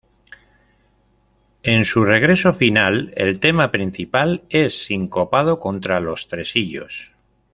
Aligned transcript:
En 1.61 1.85
su 1.85 2.03
regreso 2.03 2.55
final, 2.55 3.13
el 3.15 3.39
tema 3.39 3.69
principal 3.71 4.41
es 4.49 4.85
sincopado 4.87 5.59
contra 5.59 5.99
los 5.99 6.27
tresillos. 6.27 7.11